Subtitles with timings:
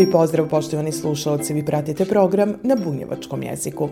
[0.00, 3.88] Lijep pozdrav poštovani slušalci, vi pratite program na bunjevačkom jeziku.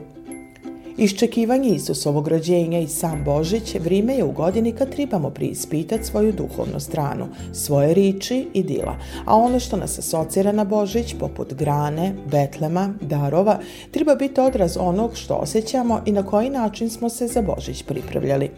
[0.99, 6.81] Iščekivanje Isusovog rođenja i sam Božić vrime je u godini kad trebamo priispitati svoju duhovnu
[6.81, 12.95] stranu, svoje riči i dila, a ono što nas asocira na Božić, poput grane, betlema,
[13.01, 13.59] darova,
[13.91, 18.51] treba biti odraz onog što osjećamo i na koji način smo se za Božić pripravljali.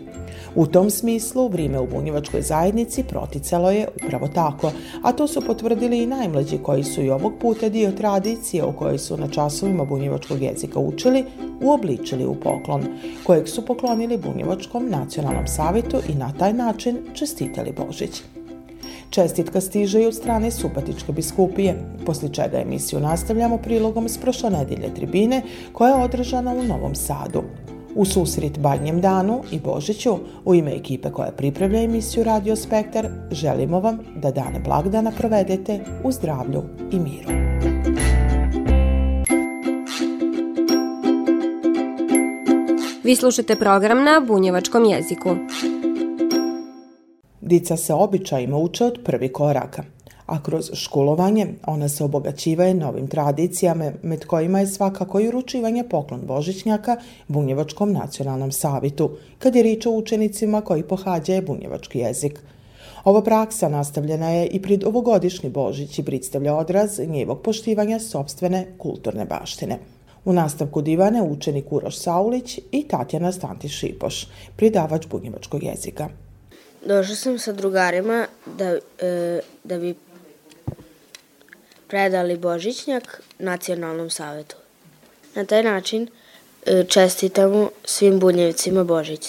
[0.54, 6.02] U tom smislu vrijeme u bunjevačkoj zajednici proticalo je upravo tako, a to su potvrdili
[6.02, 10.42] i najmlađi koji su i ovog puta dio tradicije u kojoj su na časovima bunjevačkog
[10.42, 11.24] jezika učili,
[11.60, 12.86] uobličili u poklon,
[13.24, 18.22] kojeg su poklonili Bunjevačkom nacionalnom savetu i na taj način čestitali Božić.
[19.10, 21.74] Čestitka stiže i od strane Supatičke biskupije,
[22.06, 27.42] poslije čega emisiju nastavljamo prilogom s prošle nedjelje tribine koja je održana u Novom Sadu.
[27.94, 33.80] U susret Badnjem danu i Božiću, u ime ekipe koja pripravlja emisiju Radio Spektar, želimo
[33.80, 37.59] vam da dane blagdana provedete u zdravlju i miru.
[43.04, 45.30] Vi slušate program na bunjevačkom jeziku.
[47.40, 49.84] Dica se običajima uče od prvi koraka,
[50.26, 56.20] a kroz školovanje ona se obogaćivaju novim tradicijama, med kojima je svakako i uručivanje poklon
[56.26, 56.96] Božićnjaka
[57.28, 62.40] Bunjevačkom nacionalnom savitu, kad je riječ o učenicima koji pohađaju bunjevački jezik.
[63.04, 69.24] Ova praksa nastavljena je i pred ovogodišnji Božić i predstavlja odraz njevog poštivanja sobstvene kulturne
[69.24, 69.78] baštine.
[70.24, 76.08] U nastavku divane učenik Uroš Saulić i Tatjana Stantiš Šipoš, pridavač bunjevačkog jezika.
[76.86, 78.26] Došla sam sa drugarima
[78.58, 79.94] da, e, da bi
[81.88, 84.56] predali Božićnjak nacionalnom savetu.
[85.34, 86.08] Na taj način
[86.66, 89.28] e, čestitamo svim bunjevcima Božić.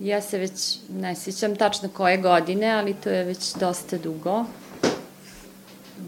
[0.00, 4.44] Ja se već ne sjećam tačno koje godine, ali to je već dosta dugo.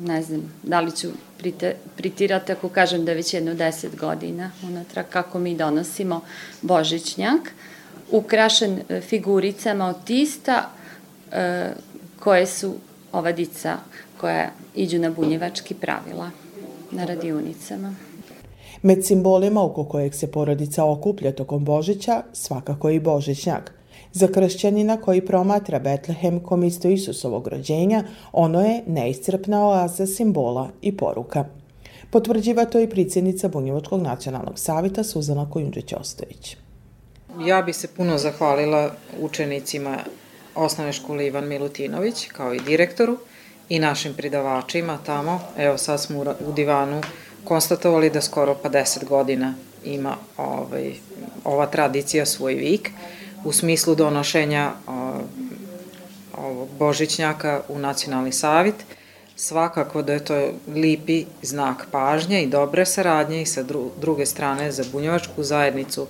[0.01, 1.09] Ne znam, da li ću
[1.97, 6.21] pritirati ako kažem da je već jedno deset godina unatrag kako mi donosimo
[6.63, 7.53] Božićnjak,
[8.11, 10.71] ukrašen e, figuricama od tista
[11.33, 11.71] e,
[12.21, 12.75] koje su
[13.13, 13.77] ova dica
[14.21, 16.31] koja iđu na bunjevački pravila
[16.91, 17.95] na radionicama.
[18.83, 23.82] Med simbolima oko kojeg se porodica okuplja tokom Božića, svakako i Božićnjak.
[24.13, 30.97] Za kršćanina koji promatra Betlehem kom isto Isusovog rođenja, ono je neiscrpna oaza simbola i
[30.97, 31.45] poruka.
[32.11, 36.57] Potvrđiva to i predsjednica Bunjevačkog nacionalnog savita Suzana Kojundžić-Ostojić.
[37.47, 39.99] Ja bi se puno zahvalila učenicima
[40.55, 43.17] osnovne škole Ivan Milutinović kao i direktoru
[43.69, 45.41] i našim pridavačima tamo.
[45.59, 47.01] Evo sad smo u divanu
[47.45, 49.55] konstatovali da skoro pa 10 godina
[49.85, 50.93] ima ovaj,
[51.45, 52.91] ova tradicija svoj vik
[53.45, 54.71] u smislu donošenja
[56.39, 58.75] ovog Božićnjaka u nacionalni savjet.
[59.37, 63.65] Svakako da je to lipi znak pažnje i dobre saradnje i sa
[64.01, 66.07] druge strane za bunjevačku zajednicu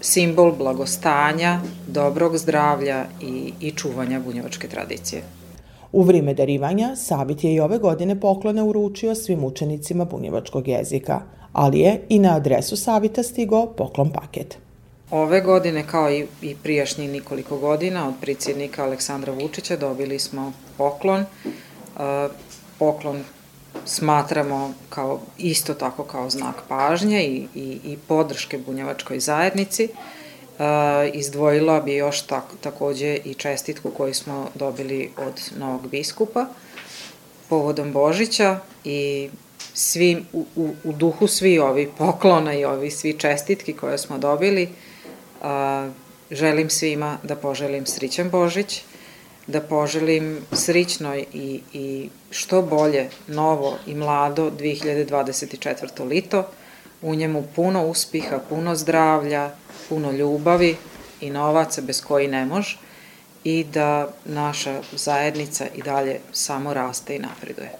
[0.00, 5.22] simbol blagostanja, dobrog zdravlja i, i čuvanja bunjevačke tradicije.
[5.92, 11.20] U vrijeme darivanja Savit je i ove godine poklone uručio svim učenicima bunjevačkog jezika,
[11.52, 14.58] ali je i na adresu Savita stigao poklon paket.
[15.12, 21.20] Ove godine, kao i, i prijašnjih nikoliko godina, od predsjednika Aleksandra Vučića dobili smo poklon.
[21.20, 21.26] E,
[22.78, 23.24] poklon
[23.84, 29.84] smatramo kao isto tako kao znak pažnje i, i, i podrške bunjevačkoj zajednici.
[29.84, 29.90] E,
[31.14, 36.46] izdvojila bi još tak, takođe i čestitku koju smo dobili od novog biskupa
[37.48, 39.28] povodom Božića i
[39.74, 44.68] svi, u, u, u duhu svi ovi poklona i ovi svi čestitki koje smo dobili,
[46.30, 48.82] želim svima da poželim srićan Božić,
[49.46, 56.08] da poželim srićno i, i što bolje, novo i mlado 2024.
[56.08, 56.46] lito,
[57.02, 59.50] u njemu puno uspiha, puno zdravlja,
[59.88, 60.76] puno ljubavi
[61.20, 62.78] i novaca bez koji ne može
[63.44, 67.72] i da naša zajednica i dalje samo raste i napreduje.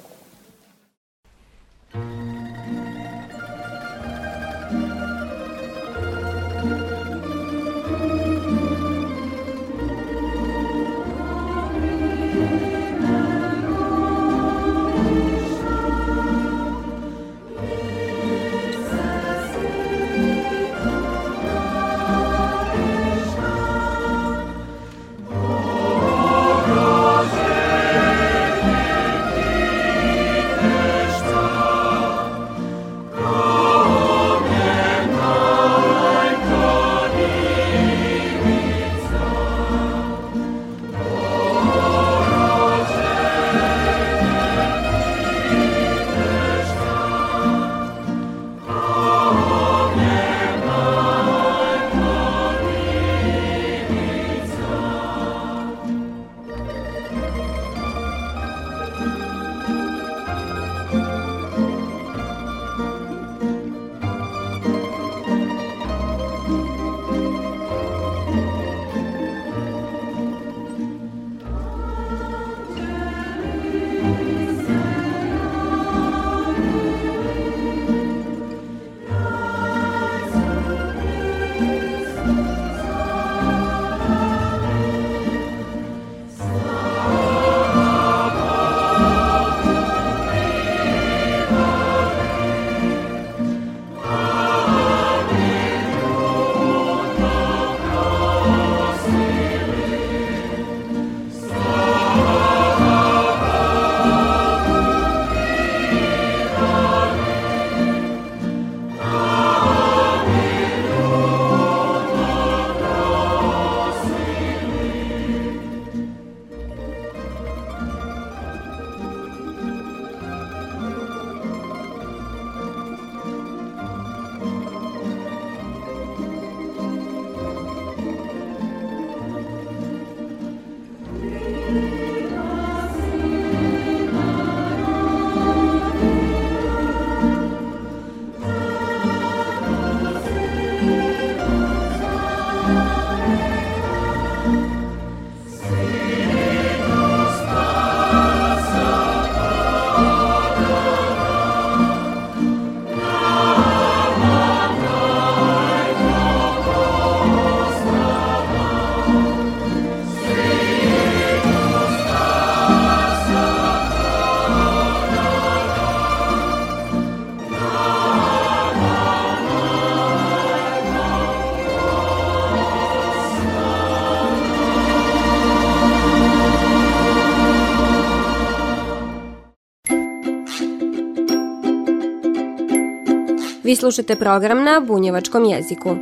[183.72, 185.96] Vi slušate program na bunjevačkom jeziku.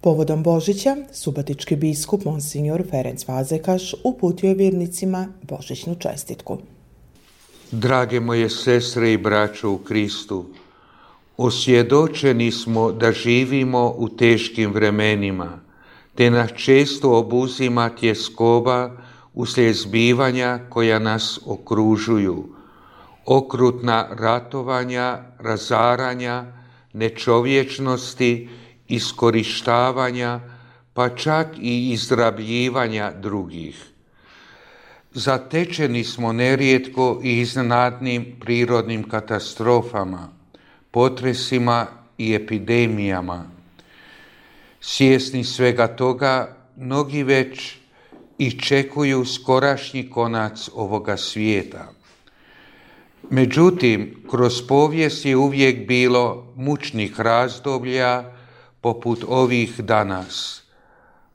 [0.00, 6.58] Povodom Božića, subatički biskup Monsignor Ferenc Vazekaš uputio je vjernicima Božićnu čestitku.
[7.70, 10.44] Drage moje sestre i braćo u Kristu,
[11.36, 15.60] osvjedočeni smo da živimo u teškim vremenima,
[16.14, 18.90] te nas često obuzima tjeskoba
[19.34, 22.44] uslijed zbivanja koja nas okružuju–
[23.26, 26.44] okrutna ratovanja, razaranja,
[26.92, 28.48] nečovječnosti,
[28.88, 30.40] iskorištavanja,
[30.94, 33.84] pa čak i izrabljivanja drugih.
[35.12, 40.28] Zatečeni smo nerijetko i iznenadnim prirodnim katastrofama,
[40.90, 41.86] potresima
[42.18, 43.44] i epidemijama.
[44.80, 47.76] Svjesni svega toga, mnogi već
[48.38, 51.95] iščekuju skorašnji konac ovoga svijeta.
[53.30, 58.24] Međutim, kroz povijest je uvijek bilo mučnih razdoblja
[58.80, 60.62] poput ovih danas,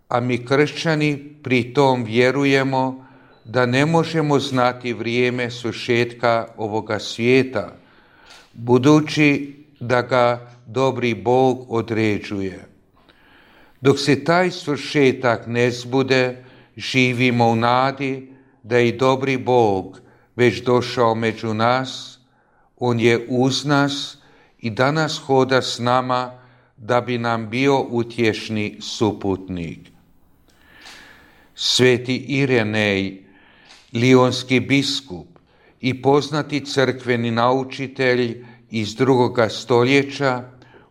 [0.10, 3.06] a mi kršćani pri tom vjerujemo
[3.46, 7.76] da ne možemo znati vrijeme sušetka ovoga svijeta,
[8.54, 12.66] budući da ga dobri Bog određuje.
[13.82, 16.44] Dok se taj svršetak ne zbude,
[16.78, 18.28] živimo u nadi
[18.64, 20.02] da i dobri Bog
[20.36, 22.20] već došao među nas,
[22.78, 24.18] on je uz nas
[24.60, 26.32] i danas hoda s nama
[26.78, 29.80] da bi nam bio utješni suputnik.
[31.56, 33.24] Sveti Irenej,
[33.94, 35.28] lionski biskup
[35.82, 40.44] i poznati crkveni naučitelj iz drugoga stoljeća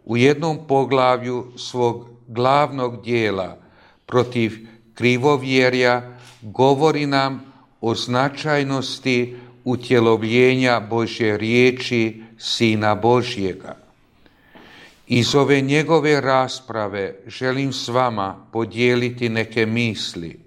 [0.05, 3.59] u jednom poglavlju svog glavnog dijela
[4.07, 4.53] protiv
[4.95, 7.50] krivovjerja govori nam
[7.81, 13.77] o značajnosti utjelovljenja Božje riječi Sina Božjega.
[15.07, 20.41] Iz ove njegove rasprave želim s vama podijeliti neke misli.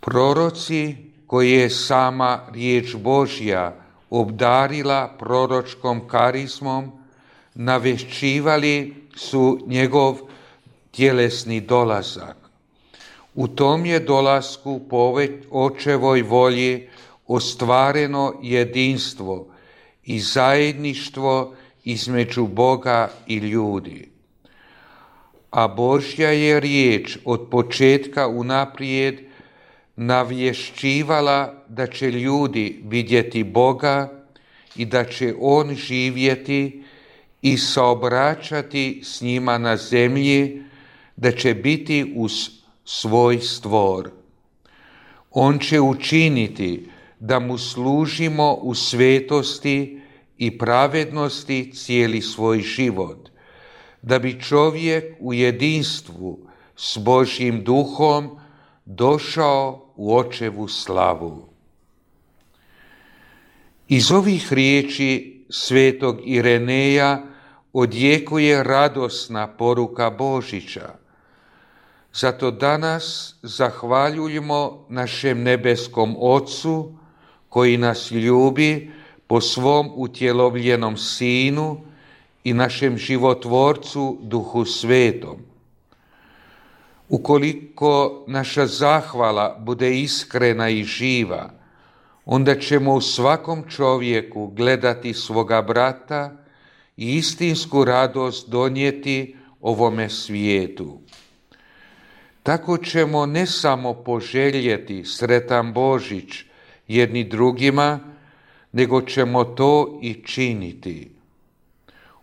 [0.00, 0.96] Proroci
[1.26, 3.76] koje je sama riječ Božja
[4.10, 6.92] obdarila proročkom karizmom,
[7.54, 10.18] navešćivali su njegov
[10.90, 12.43] tjelesni dolazak.
[13.34, 15.14] U tom je dolasku po
[15.50, 16.88] očevoj volji
[17.26, 19.46] ostvareno jedinstvo
[20.04, 24.08] i zajedništvo između Boga i ljudi.
[25.50, 29.20] A Božja je riječ od početka unaprijed
[29.96, 34.24] navješćivala da će ljudi vidjeti Boga
[34.76, 36.82] i da će On živjeti
[37.42, 40.62] i saobraćati s njima na zemlji,
[41.16, 44.10] da će biti uz svoj stvor.
[45.30, 50.00] On će učiniti da mu služimo u svetosti
[50.38, 53.28] i pravednosti cijeli svoj život,
[54.02, 56.38] da bi čovjek u jedinstvu
[56.76, 58.38] s Božjim duhom
[58.84, 61.48] došao u očevu slavu.
[63.88, 67.22] Iz ovih riječi svetog Ireneja
[67.72, 70.94] odjekuje radosna poruka Božića–
[72.14, 76.92] zato danas zahvaljujemo našem nebeskom Otcu
[77.48, 78.92] koji nas ljubi
[79.26, 81.80] po svom utjelovljenom Sinu
[82.44, 85.36] i našem životvorcu Duhu Svetom.
[87.08, 91.50] Ukoliko naša zahvala bude iskrena i živa,
[92.24, 96.36] onda ćemo u svakom čovjeku gledati svoga brata
[96.96, 100.98] i istinsku radost donijeti ovome svijetu.
[102.44, 106.44] Tako ćemo ne samo poželjeti sretan Božić
[106.88, 108.00] jedni drugima,
[108.72, 111.10] nego ćemo to i činiti.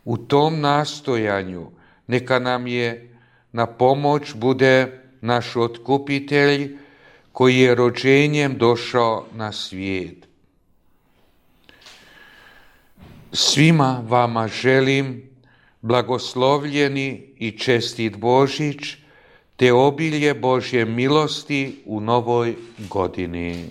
[0.06, 1.72] U tom nastojanju
[2.08, 3.18] neka nam je
[3.52, 6.78] na pomoć bude naš otkupitelj,
[7.32, 10.28] koji je rođenjem došao na svijet.
[13.34, 15.30] Svima vama želim
[15.82, 19.01] blagoslovljeni i čestit Božić,
[19.62, 22.56] te obilje Božje milosti u novoj
[22.90, 23.70] godini.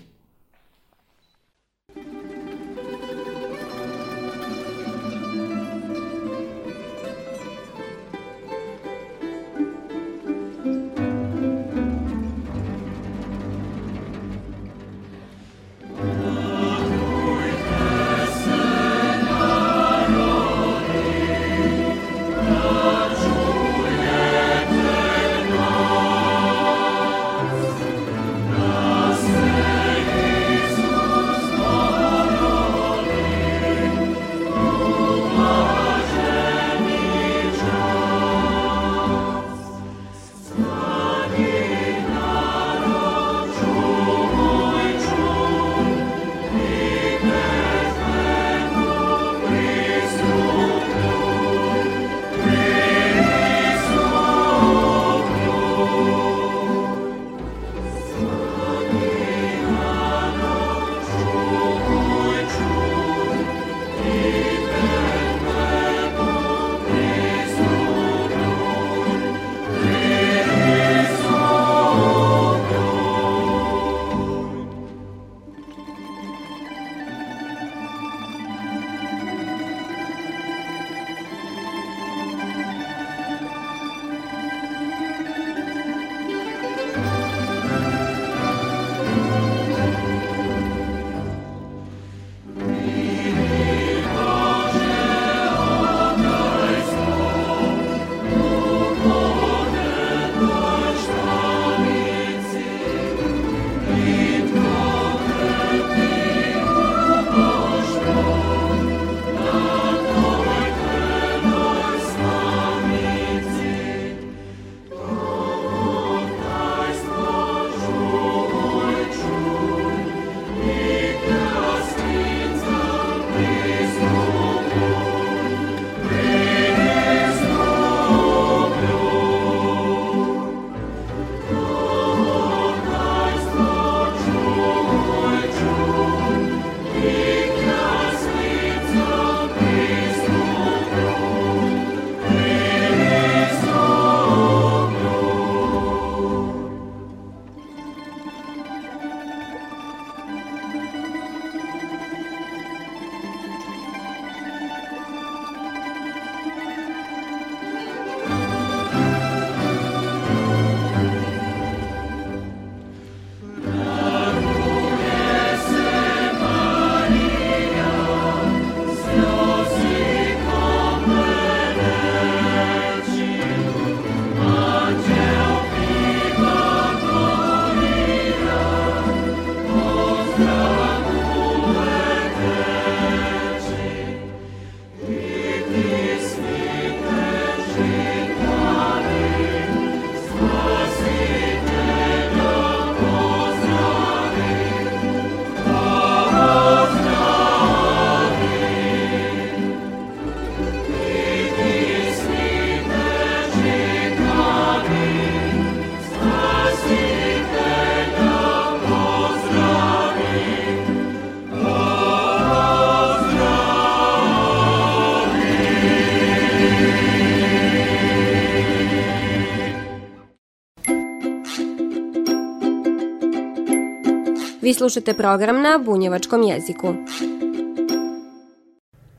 [224.62, 226.94] Vi slušate program na bunjevačkom jeziku.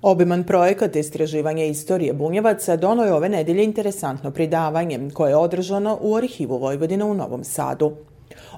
[0.01, 6.15] Obiman projekat istraživanja istorije Bunjevaca dono je ove nedelje interesantno pridavanje koje je održano u
[6.15, 7.91] Arhivu Vojvodina u Novom Sadu.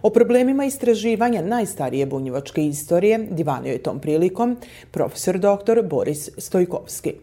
[0.02, 4.58] O problemima istraživanja najstarije bunjevačke istorije divanio je tom prilikom
[4.92, 5.82] profesor dr.
[5.90, 7.14] Boris Stojkovski.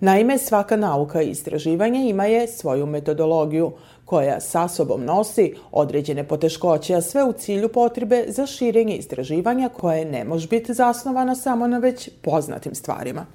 [0.00, 3.72] Naime, svaka nauka i istraživanje ima je svoju metodologiju
[4.08, 10.04] koja sa sobom nosi određene poteškoće, a sve u cilju potrebe za širenje istraživanja koje
[10.04, 13.26] ne može biti zasnovano samo na već poznatim stvarima.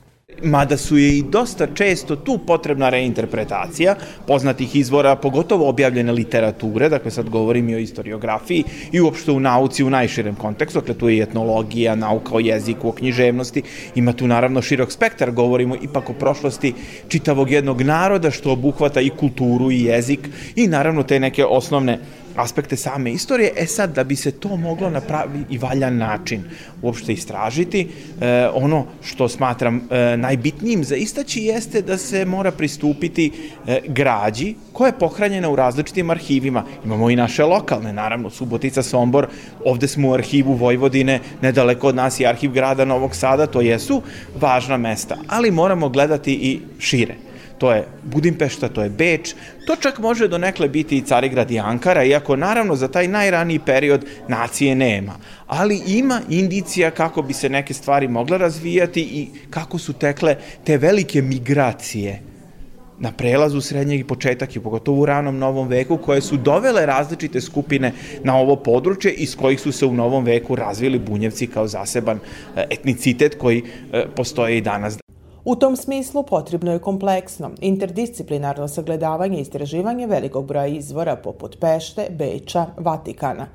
[0.41, 3.95] Mada su je i dosta često tu potrebna reinterpretacija
[4.27, 9.83] poznatih izvora, pogotovo objavljene literature, dakle sad govorim i o historiografiji i uopšte u nauci
[9.83, 13.61] u najširem kontekstu, dakle tu je i etnologija, nauka o jeziku, o književnosti,
[13.95, 16.73] ima tu naravno širok spektar, govorimo ipak o prošlosti
[17.07, 21.99] čitavog jednog naroda što obuhvata i kulturu i jezik i naravno te neke osnovne
[22.35, 23.51] aspekte same istorije.
[23.55, 26.43] E sad, da bi se to moglo na pravi i valjan način
[26.81, 27.87] uopšte istražiti,
[28.21, 33.31] e, ono što smatram e, najbitnijim za istaći jeste da se mora pristupiti
[33.67, 36.63] e, građi koja je pohranjena u različitim arhivima.
[36.85, 39.27] Imamo i naše lokalne, naravno, Subotica, Sombor,
[39.65, 44.01] ovde smo u arhivu Vojvodine, nedaleko od nas je arhiv grada Novog Sada, to jesu
[44.41, 47.32] važna mesta, ali moramo gledati i šire
[47.63, 49.35] to je Budimpešta, to je Beč,
[49.67, 53.59] to čak može do nekle biti i Carigrad i Ankara, iako naravno za taj najraniji
[53.59, 55.13] period nacije nema.
[55.47, 60.77] Ali ima indicija kako bi se neke stvari mogle razvijati i kako su tekle te
[60.77, 62.19] velike migracije
[62.99, 67.41] na prelazu srednjeg i početak i pogotovo u ranom novom veku koje su dovele različite
[67.41, 72.17] skupine na ovo područje iz kojih su se u novom veku razvili bunjevci kao zaseban
[72.17, 75.02] e, etnicitet koji e, postoje i danas.
[75.45, 82.07] U tom smislu potrebno je kompleksno, interdisciplinarno sagledavanje i istraživanje velikog broja izvora poput Pešte,
[82.09, 83.47] Beča, Vatikana.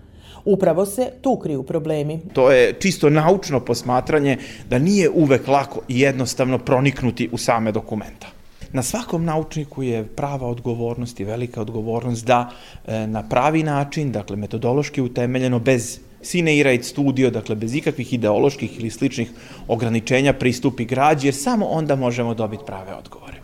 [0.45, 2.21] Upravo se tu kriju problemi.
[2.33, 4.39] To je čisto naučno posmatranje
[4.71, 8.27] da nije uvek lako i jednostavno proniknuti u same dokumenta.
[8.73, 12.51] Na svakom naučniku je prava odgovornost i velika odgovornost da
[12.87, 18.81] e, na pravi način, dakle metodološki utemeljeno, bez Sine Iraid studio, dakle bez ikakvih ideoloških
[18.81, 19.31] ili sličnih
[19.69, 23.37] ograničenja pristupi građi, jer samo onda možemo dobiti prave odgovore.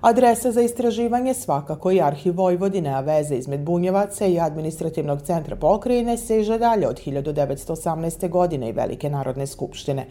[0.00, 6.16] Adresa za istraživanje svakako i arhiv Vojvodine, a veze izmed Bunjevaca i administrativnog centra pokrajine
[6.16, 8.28] seže dalje od 1918.
[8.28, 10.06] godine i Velike narodne skupštine.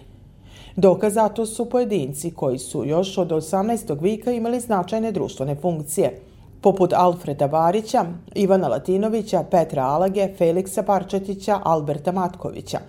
[0.76, 4.02] Dokaz za to su pojedinci koji su još od 18.
[4.02, 6.12] vika imali značajne društvene funkcije–
[6.66, 12.80] poput Alfreda Barića, Ivana Latinovića, Petra Alage, Feliksa Parčetića, Alberta Matkovića.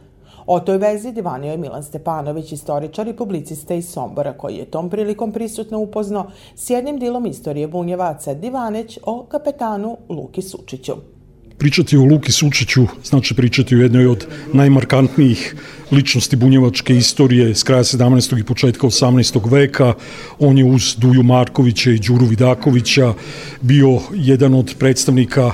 [0.47, 4.91] O toj vezi divanio je Milan Stepanović, istoričar i publicista iz Sombora, koji je tom
[4.91, 11.15] prilikom prisutno upoznao s jednim dilom istorije Bunjevaca Divaneć o kapetanu Luki Sučiću.
[11.59, 15.55] Pričati o Luki Sučiću znači pričati o jednoj od najmarkantnijih
[15.92, 18.40] ličnosti bunjevačke istorije s kraja 17.
[18.40, 19.51] i početka 18.
[19.51, 19.95] veka.
[20.38, 23.14] On je uz Duju Markovića i Đuru Vidakovića
[23.61, 25.53] bio jedan od predstavnika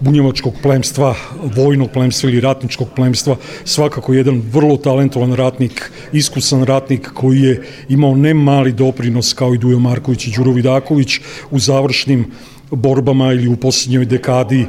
[0.00, 1.14] bunjevačkog plemstva,
[1.56, 8.16] vojnog plemstva ili ratničkog plemstva, svakako jedan vrlo talentovan ratnik, iskusan ratnik koji je imao
[8.16, 12.26] ne mali doprinos kao i Dujo Marković i Đuro Vidaković u završnim
[12.72, 14.66] borbama ili u posljednjoj dekadi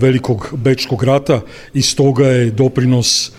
[0.00, 1.40] velikog bečkog rata
[1.74, 3.32] i stoga je doprinos,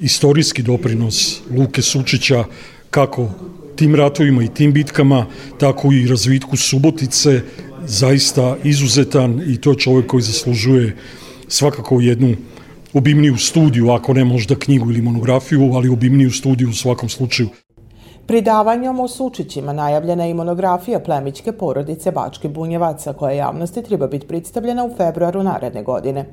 [0.00, 2.44] istorijski doprinos Luke Sučića
[2.90, 3.30] kako
[3.76, 5.26] tim ratovima i tim bitkama,
[5.58, 7.40] tako i razvitku Subotice,
[7.86, 10.96] zaista izuzetan i to je čovjek koji zaslužuje
[11.48, 12.36] svakako jednu
[12.92, 17.48] obimniju studiju, ako ne možda knjigu ili monografiju, ali obimniju studiju u svakom slučaju.
[18.26, 24.84] Pridavanjem o Sučićima najavljena je monografija plemićke porodice Bački Bunjevaca koja javnosti treba biti predstavljena
[24.84, 26.26] u februaru naredne godine.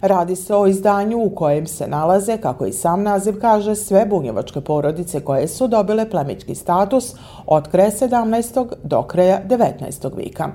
[0.00, 4.60] Radi se o izdanju u kojem se nalaze, kako i sam naziv kaže, sve bunjevačke
[4.60, 7.14] porodice koje su dobile plemički status
[7.46, 8.66] od kraja 17.
[8.82, 10.16] do kraja 19.
[10.16, 10.48] vika.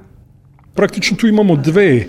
[0.73, 2.05] Praktično tu imamo dve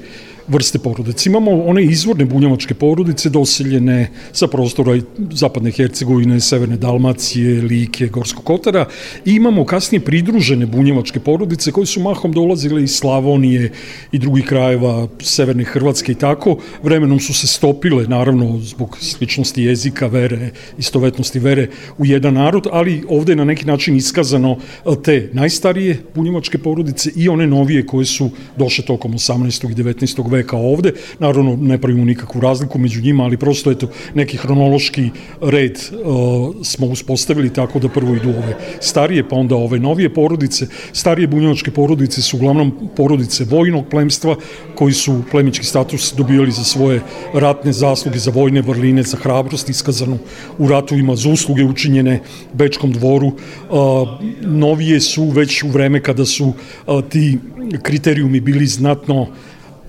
[0.49, 1.29] vrste porodice.
[1.29, 5.01] Imamo one izvorne bunjevačke porodice doseljene sa prostora
[5.33, 8.87] zapadne Hercegovine, severne Dalmacije, Like, Gorskog Kotara
[9.25, 13.73] i imamo kasnije pridružene bunjevačke porodice koje su mahom dolazile iz Slavonije
[14.13, 16.59] i drugih krajeva, severne Hrvatske i tako.
[16.83, 23.03] Vremenom su se stopile, naravno, zbog sličnosti jezika, vere, istovetnosti vere u jedan narod, ali
[23.09, 24.57] ovde je na neki način iskazano
[25.05, 29.71] te najstarije bunjevačke porodice i one novije koje su došle tokom 18.
[29.71, 30.31] i 19.
[30.31, 30.93] veka veka ovde.
[31.19, 35.11] Naravno, ne pravimo nikakvu razliku među njima, ali prosto eto, neki hronološki
[35.43, 40.67] red uh, smo uspostavili tako da prvo idu ove starije, pa onda ove novije porodice.
[40.93, 44.37] Starije bunjevačke porodice su uglavnom porodice vojnog plemstva
[44.75, 47.01] koji su plemički status dobijali za svoje
[47.35, 50.19] ratne zasluge, za vojne vrline, za hrabrost iskazanu
[50.59, 52.21] u ratovima, za usluge učinjene
[52.53, 53.27] Bečkom dvoru.
[53.27, 54.09] Uh,
[54.43, 56.53] novije su već u vreme kada su
[56.87, 57.39] uh, ti
[57.83, 59.27] kriterijumi bili znatno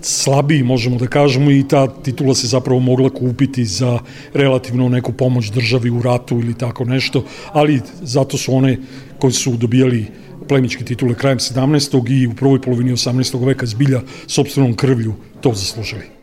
[0.02, 4.00] slabiji, možemo da kažemo, i ta titula se zapravo mogla kupiti za
[4.34, 8.78] relativno neku pomoć državi u ratu ili tako nešto, ali zato su one
[9.20, 10.06] koji su dobijali
[10.48, 12.12] plemičke titule krajem 17.
[12.12, 13.46] i u prvoj polovini 18.
[13.46, 16.19] veka zbilja sobstvenom krvlju to zaslužili.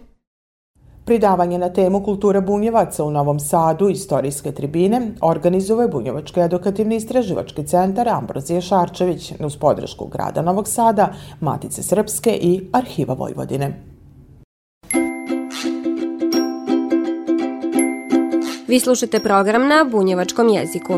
[1.07, 8.09] Pridavanje na temu kultura bunjevaca u Novom Sadu, istorijske tribine, organizuje Bunjevački edukativni istraživački centar
[8.09, 13.83] Ambrozije Šarčević uz podršku grada Novog Sada, Matice Srpske i Arhiva Vojvodine.
[18.69, 20.92] Vi slušate program na bunjevačkom jeziku.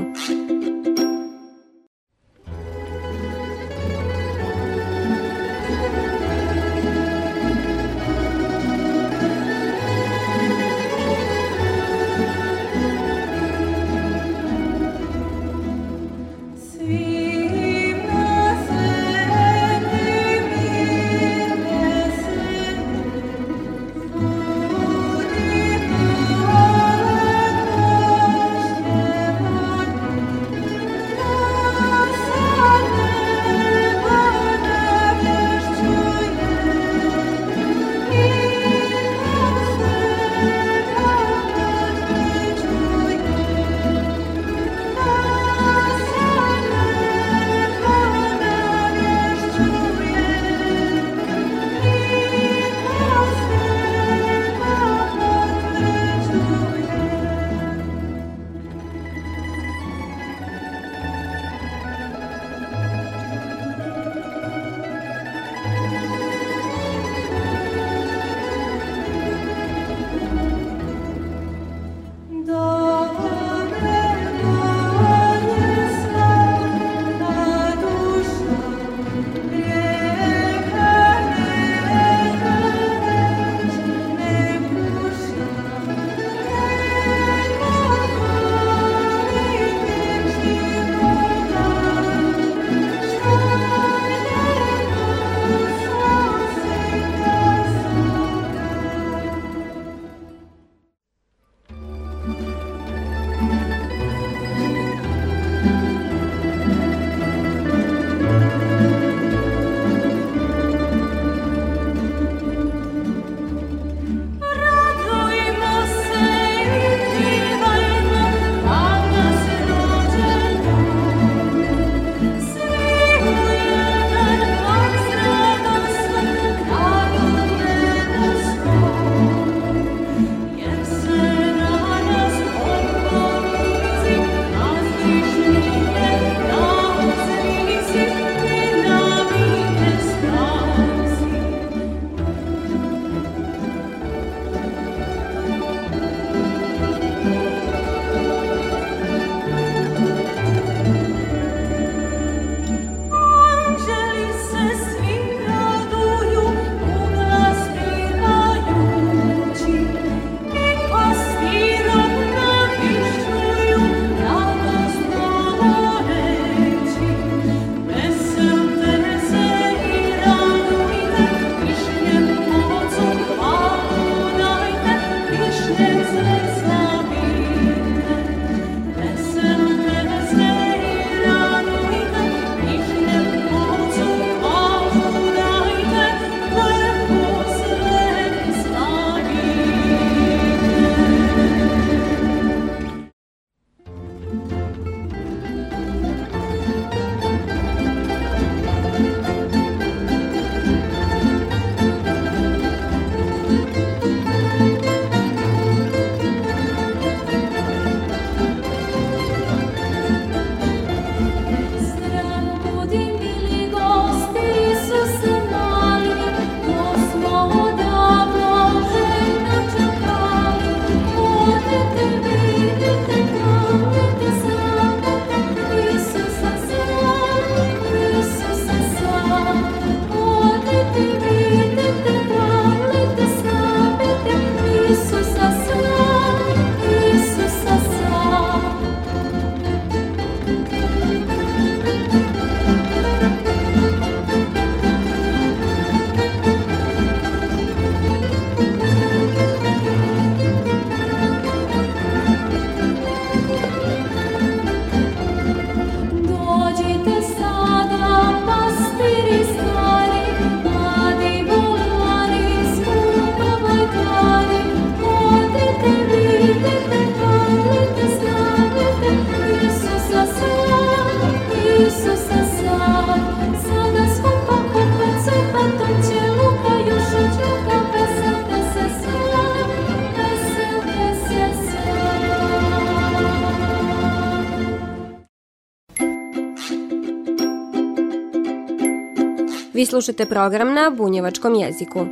[289.88, 292.06] Slušate program na bunjevačkom jeziku.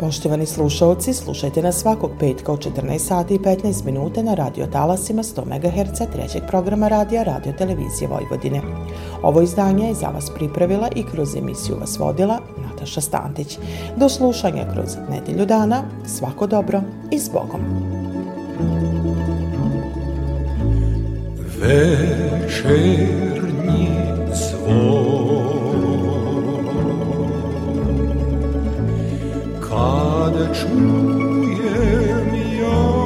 [0.00, 5.22] Poštovani slušalci, slušajte nas svakog petka u 14 sati i 15 minuta na radio talasima
[5.22, 8.62] 100 MHz trećeg programa radija Radio Televizije Vojvodine.
[9.22, 12.38] Ovo izdanje je za vas pripravila i kroz emisiju vas vodila
[12.80, 13.58] Nataša Stantić.
[13.96, 17.60] Do slušanja kroz nedelju dana, svako dobro i s Bogom.
[21.60, 22.68] Večernji
[24.34, 25.60] zvon
[29.60, 33.00] Kada čujem ja